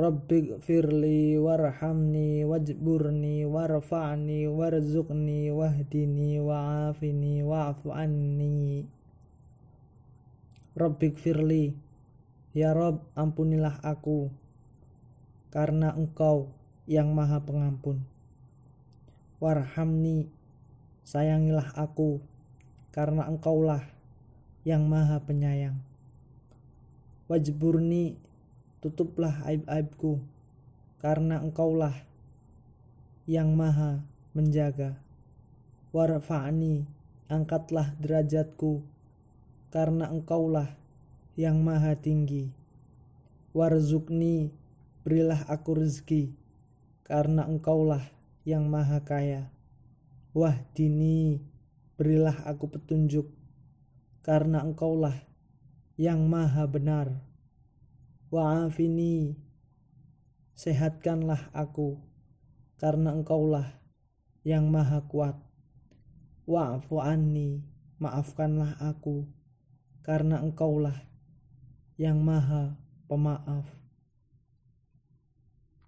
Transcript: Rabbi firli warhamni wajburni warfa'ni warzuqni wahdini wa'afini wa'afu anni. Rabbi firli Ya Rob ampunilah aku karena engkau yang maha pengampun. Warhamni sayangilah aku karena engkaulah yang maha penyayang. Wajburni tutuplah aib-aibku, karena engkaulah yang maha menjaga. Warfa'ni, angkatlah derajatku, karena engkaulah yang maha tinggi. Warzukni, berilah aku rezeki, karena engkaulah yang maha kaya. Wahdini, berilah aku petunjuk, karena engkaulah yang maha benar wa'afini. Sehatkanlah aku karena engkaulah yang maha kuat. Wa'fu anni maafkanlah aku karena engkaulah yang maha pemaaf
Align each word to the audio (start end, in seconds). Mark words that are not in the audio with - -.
Rabbi 0.00 0.56
firli 0.64 1.36
warhamni 1.36 2.40
wajburni 2.48 3.44
warfa'ni 3.44 4.48
warzuqni 4.48 5.52
wahdini 5.52 6.40
wa'afini 6.40 7.44
wa'afu 7.44 7.92
anni. 7.92 8.88
Rabbi 10.72 11.12
firli 11.12 11.76
Ya 12.56 12.72
Rob 12.72 13.04
ampunilah 13.12 13.76
aku 13.84 14.32
karena 15.52 15.92
engkau 15.92 16.48
yang 16.88 17.12
maha 17.12 17.44
pengampun. 17.44 18.00
Warhamni 19.36 20.32
sayangilah 21.04 21.76
aku 21.76 22.24
karena 22.88 23.28
engkaulah 23.28 23.84
yang 24.64 24.88
maha 24.88 25.20
penyayang. 25.20 25.76
Wajburni 27.28 28.29
tutuplah 28.80 29.44
aib-aibku, 29.44 30.24
karena 30.96 31.40
engkaulah 31.44 31.92
yang 33.28 33.52
maha 33.52 34.00
menjaga. 34.32 34.96
Warfa'ni, 35.92 36.88
angkatlah 37.28 37.92
derajatku, 38.00 38.80
karena 39.68 40.08
engkaulah 40.08 40.72
yang 41.36 41.60
maha 41.60 41.92
tinggi. 41.94 42.48
Warzukni, 43.52 44.48
berilah 45.04 45.44
aku 45.46 45.76
rezeki, 45.76 46.32
karena 47.04 47.44
engkaulah 47.44 48.02
yang 48.48 48.66
maha 48.66 49.04
kaya. 49.04 49.52
Wahdini, 50.32 51.42
berilah 52.00 52.48
aku 52.48 52.70
petunjuk, 52.70 53.28
karena 54.24 54.64
engkaulah 54.64 55.20
yang 56.00 56.24
maha 56.30 56.64
benar 56.64 57.29
wa'afini. 58.30 59.34
Sehatkanlah 60.54 61.50
aku 61.50 61.98
karena 62.78 63.12
engkaulah 63.12 63.80
yang 64.46 64.70
maha 64.70 65.02
kuat. 65.10 65.36
Wa'fu 66.46 66.98
anni 66.98 67.62
maafkanlah 68.00 68.80
aku 68.80 69.28
karena 70.00 70.40
engkaulah 70.40 70.96
yang 72.00 72.18
maha 72.24 72.80
pemaaf 73.06 73.79